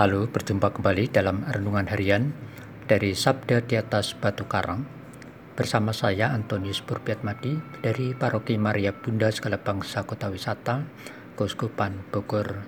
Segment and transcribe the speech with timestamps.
[0.00, 2.32] Halo, berjumpa kembali dalam renungan harian
[2.88, 4.88] dari Sabda di atas Batu Karang
[5.52, 10.88] bersama saya Antonius Purpiatmadi dari Paroki Maria Bunda Segala Bangsa Kota Wisata,
[11.36, 12.64] Keuskupan Bogor.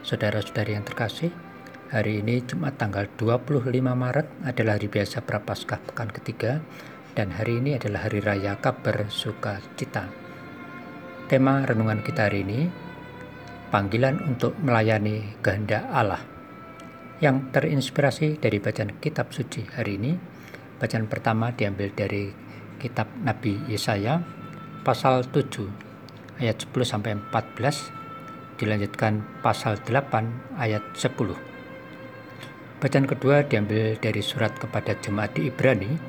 [0.00, 1.28] Saudara-saudari yang terkasih,
[1.92, 6.64] hari ini Jumat tanggal 25 Maret adalah hari biasa Prapaskah pekan ketiga
[7.20, 10.08] dan hari ini adalah hari raya kabar sukacita.
[11.28, 12.88] Tema renungan kita hari ini
[13.70, 16.20] panggilan untuk melayani kehendak Allah
[17.22, 20.12] yang terinspirasi dari bacaan kitab suci hari ini.
[20.80, 22.32] Bacaan pertama diambil dari
[22.80, 24.24] kitab Nabi Yesaya
[24.82, 25.68] pasal 7
[26.40, 31.36] ayat 10 sampai 14 dilanjutkan pasal 8 ayat 10.
[32.80, 36.00] Bacaan kedua diambil dari surat kepada jemaat di Ibrani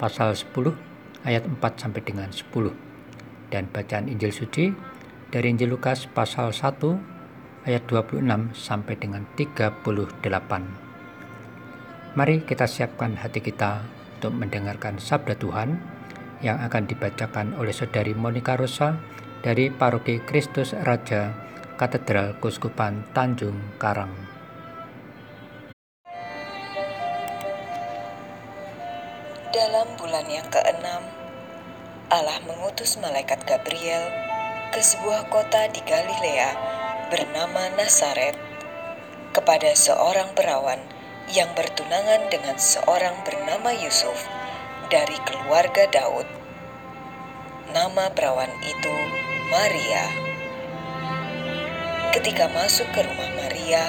[0.00, 0.72] pasal 10
[1.28, 2.72] ayat 4 sampai dengan 10
[3.52, 4.72] dan bacaan Injil suci
[5.28, 8.24] dari Injil Lukas pasal 1 ayat 26
[8.56, 9.84] sampai dengan 38.
[12.16, 13.84] Mari kita siapkan hati kita
[14.18, 15.76] untuk mendengarkan sabda Tuhan
[16.40, 18.96] yang akan dibacakan oleh Saudari Monica Rosa
[19.44, 21.36] dari Paroki Kristus Raja
[21.76, 24.10] Katedral Kuskupan Tanjung Karang.
[29.52, 31.02] Dalam bulan yang keenam,
[32.08, 34.27] Allah mengutus malaikat Gabriel
[34.68, 36.52] ke sebuah kota di Galilea
[37.08, 38.36] bernama Nazaret
[39.32, 40.76] kepada seorang perawan
[41.32, 44.28] yang bertunangan dengan seorang bernama Yusuf
[44.92, 46.28] dari keluarga Daud.
[47.72, 48.94] Nama perawan itu
[49.48, 50.04] Maria.
[52.12, 53.84] Ketika masuk ke rumah Maria,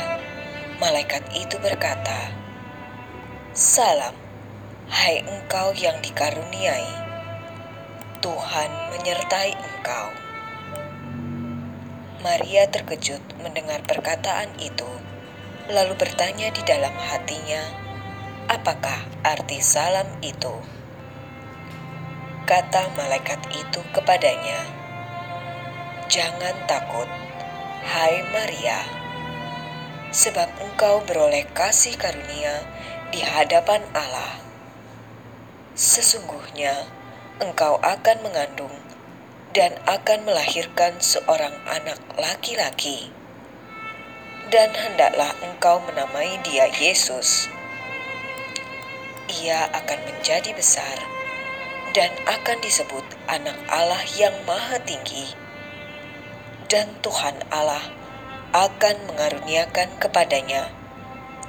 [0.80, 2.32] malaikat itu berkata,
[3.52, 4.16] "Salam,
[4.88, 6.92] hai engkau yang dikaruniai,
[8.24, 10.29] Tuhan menyertai engkau."
[12.20, 14.88] Maria terkejut mendengar perkataan itu,
[15.72, 17.64] lalu bertanya di dalam hatinya,
[18.52, 20.60] "Apakah arti salam itu?"
[22.44, 24.68] Kata malaikat itu kepadanya,
[26.12, 27.08] "Jangan takut,
[27.88, 28.84] hai Maria,
[30.12, 32.68] sebab engkau beroleh kasih karunia
[33.16, 34.44] di hadapan Allah.
[35.78, 36.84] Sesungguhnya
[37.40, 38.89] engkau akan mengandung
[39.60, 43.12] dan akan melahirkan seorang anak laki-laki.
[44.48, 47.52] Dan hendaklah engkau menamai dia Yesus.
[49.28, 50.96] Ia akan menjadi besar
[51.92, 55.36] dan akan disebut anak Allah yang maha tinggi.
[56.72, 57.84] Dan Tuhan Allah
[58.56, 60.72] akan mengaruniakan kepadanya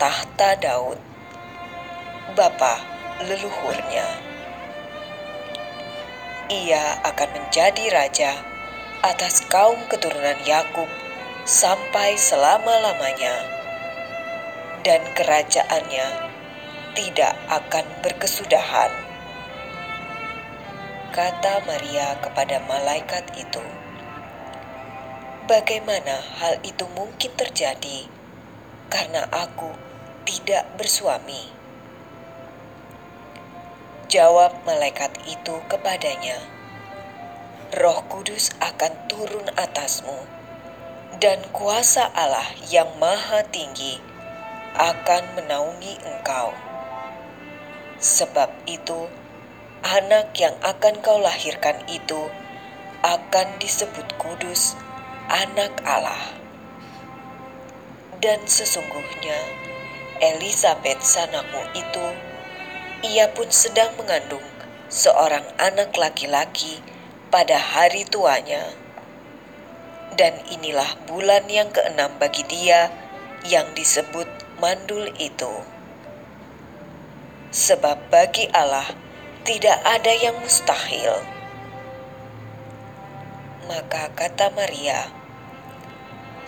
[0.03, 0.99] tahta Daud,
[2.35, 2.75] bapa
[3.23, 4.30] leluhurnya
[6.51, 8.35] ia akan menjadi raja
[9.07, 10.91] atas kaum keturunan Yakub
[11.47, 13.33] sampai selama-lamanya,
[14.83, 16.07] dan kerajaannya
[16.99, 18.91] tidak akan berkesudahan.
[21.15, 23.63] Kata Maria kepada malaikat itu,
[25.47, 28.11] "Bagaimana hal itu mungkin terjadi
[28.91, 29.71] karena aku
[30.27, 31.60] tidak bersuami?"
[34.11, 36.35] Jawab malaikat itu kepadanya,
[37.79, 40.27] Roh Kudus akan turun atasmu,
[41.23, 44.03] dan kuasa Allah yang Maha Tinggi
[44.75, 46.51] akan menaungi engkau.
[48.03, 49.07] Sebab itu,
[49.87, 52.35] anak yang akan kau lahirkan itu
[53.07, 54.75] akan disebut kudus,
[55.31, 56.35] anak Allah.
[58.19, 59.39] Dan sesungguhnya,
[60.19, 62.30] Elizabeth sanamu itu
[63.01, 64.45] ia pun sedang mengandung
[64.91, 66.83] seorang anak laki-laki
[67.33, 68.75] pada hari tuanya.
[70.19, 72.93] Dan inilah bulan yang keenam bagi dia
[73.47, 74.27] yang disebut
[74.61, 75.55] mandul itu.
[77.51, 78.87] Sebab bagi Allah
[79.49, 81.25] tidak ada yang mustahil.
[83.71, 85.21] Maka kata Maria,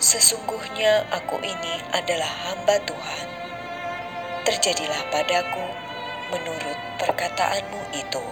[0.03, 3.27] Sesungguhnya aku ini adalah hamba Tuhan.
[4.43, 5.63] Terjadilah padaku
[6.33, 8.25] menurut perkataanmu itu.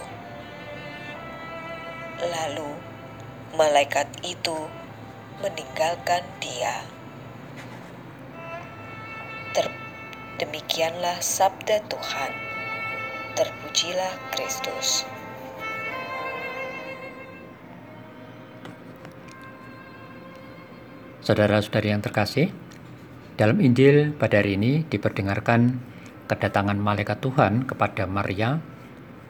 [2.18, 2.70] Lalu
[3.54, 4.66] malaikat itu
[5.38, 6.82] meninggalkan dia.
[9.54, 9.70] Ter
[10.42, 12.32] demikianlah sabda Tuhan.
[13.38, 15.06] Terpujilah Kristus.
[21.22, 22.50] Saudara-saudari yang terkasih,
[23.38, 25.91] dalam Injil pada hari ini diperdengarkan
[26.32, 28.56] kedatangan malaikat Tuhan kepada Maria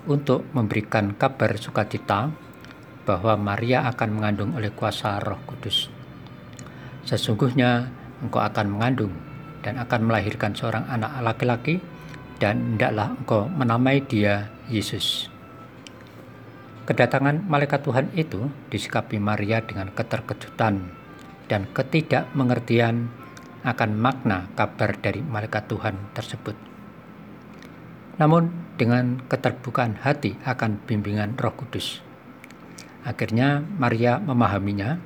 [0.06, 2.30] untuk memberikan kabar sukacita
[3.02, 5.90] bahwa Maria akan mengandung oleh kuasa Roh Kudus.
[7.02, 7.90] Sesungguhnya
[8.22, 9.10] engkau akan mengandung
[9.66, 11.82] dan akan melahirkan seorang anak laki-laki
[12.38, 15.26] dan hendaklah engkau menamai dia Yesus.
[16.86, 20.82] Kedatangan malaikat Tuhan itu disikapi Maria dengan keterkejutan
[21.50, 23.10] dan ketidakmengertian
[23.62, 26.71] akan makna kabar dari malaikat Tuhan tersebut.
[28.20, 32.04] Namun dengan keterbukaan hati akan bimbingan Roh Kudus.
[33.02, 35.00] Akhirnya Maria memahaminya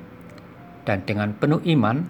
[0.83, 2.05] dan dengan penuh iman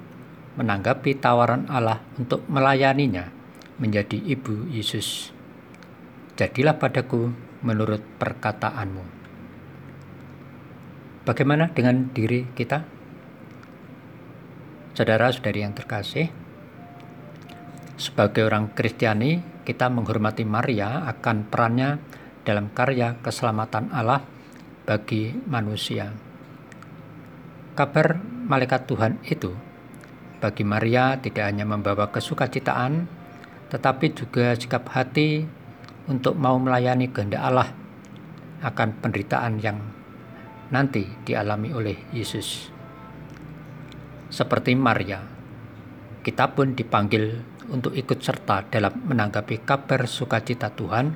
[0.58, 3.30] menanggapi tawaran Allah untuk melayaninya
[3.78, 5.30] menjadi ibu Yesus.
[6.38, 7.30] Jadilah padaku
[7.62, 9.06] menurut perkataanmu.
[11.26, 12.86] Bagaimana dengan diri kita?
[14.98, 16.34] Saudara-saudari yang terkasih,
[17.98, 22.00] sebagai orang Kristiani, kita menghormati Maria akan perannya
[22.46, 24.24] dalam karya keselamatan Allah
[24.88, 26.14] bagi manusia.
[27.76, 28.16] Kabar
[28.48, 29.52] malaikat Tuhan itu
[30.38, 33.10] bagi Maria tidak hanya membawa kesukacitaan,
[33.74, 35.44] tetapi juga sikap hati
[36.08, 37.70] untuk mau melayani kehendak Allah
[38.62, 39.82] akan penderitaan yang
[40.70, 42.70] nanti dialami oleh Yesus.
[44.30, 45.37] Seperti Maria,
[46.28, 47.40] kita pun dipanggil
[47.72, 51.16] untuk ikut serta dalam menanggapi kabar sukacita Tuhan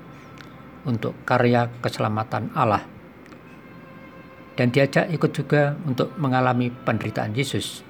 [0.88, 2.88] untuk karya keselamatan Allah
[4.56, 7.84] dan diajak ikut juga untuk mengalami penderitaan Yesus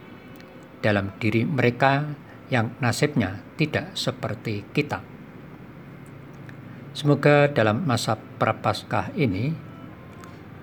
[0.81, 2.09] dalam diri mereka
[2.49, 5.05] yang nasibnya tidak seperti kita.
[6.97, 9.53] Semoga dalam masa prapaskah ini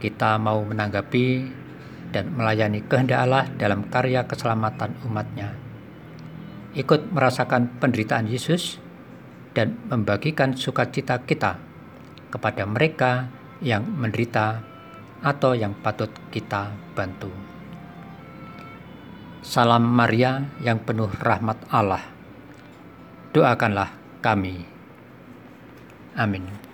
[0.02, 1.54] kita mau menanggapi
[2.10, 5.67] dan melayani kehendak Allah dalam karya keselamatan umatnya.
[6.76, 8.76] Ikut merasakan penderitaan Yesus
[9.56, 11.56] dan membagikan sukacita kita
[12.28, 13.32] kepada mereka
[13.64, 14.60] yang menderita
[15.24, 17.32] atau yang patut kita bantu.
[19.40, 22.04] Salam Maria yang penuh rahmat Allah.
[23.32, 24.60] Doakanlah kami.
[26.18, 26.67] Amin.